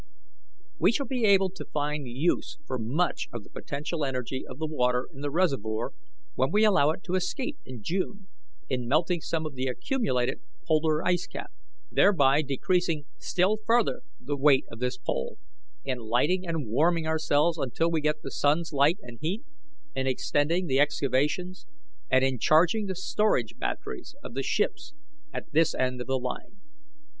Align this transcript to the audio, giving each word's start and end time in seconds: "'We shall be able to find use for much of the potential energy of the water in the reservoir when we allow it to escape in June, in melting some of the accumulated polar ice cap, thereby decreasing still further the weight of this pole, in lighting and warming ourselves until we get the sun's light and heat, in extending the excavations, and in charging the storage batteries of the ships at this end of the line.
"'We 0.79 0.93
shall 0.93 1.05
be 1.05 1.25
able 1.25 1.51
to 1.51 1.63
find 1.63 2.07
use 2.07 2.57
for 2.65 2.79
much 2.79 3.27
of 3.31 3.43
the 3.43 3.51
potential 3.51 4.03
energy 4.03 4.43
of 4.47 4.57
the 4.57 4.65
water 4.65 5.07
in 5.13 5.21
the 5.21 5.29
reservoir 5.29 5.93
when 6.33 6.49
we 6.51 6.65
allow 6.65 6.89
it 6.89 7.03
to 7.03 7.13
escape 7.13 7.59
in 7.67 7.83
June, 7.83 8.27
in 8.67 8.87
melting 8.87 9.21
some 9.21 9.45
of 9.45 9.53
the 9.53 9.67
accumulated 9.67 10.39
polar 10.67 11.05
ice 11.05 11.27
cap, 11.27 11.51
thereby 11.91 12.41
decreasing 12.41 13.05
still 13.19 13.57
further 13.63 14.01
the 14.19 14.35
weight 14.35 14.65
of 14.71 14.79
this 14.79 14.97
pole, 14.97 15.37
in 15.85 15.99
lighting 15.99 16.47
and 16.47 16.65
warming 16.65 17.05
ourselves 17.05 17.59
until 17.59 17.91
we 17.91 18.01
get 18.01 18.23
the 18.23 18.31
sun's 18.31 18.73
light 18.73 18.97
and 19.03 19.19
heat, 19.21 19.43
in 19.95 20.07
extending 20.07 20.65
the 20.65 20.79
excavations, 20.79 21.67
and 22.09 22.25
in 22.25 22.39
charging 22.39 22.87
the 22.87 22.95
storage 22.95 23.55
batteries 23.59 24.15
of 24.23 24.33
the 24.33 24.41
ships 24.41 24.95
at 25.31 25.51
this 25.51 25.75
end 25.75 26.01
of 26.01 26.07
the 26.07 26.17
line. 26.17 26.59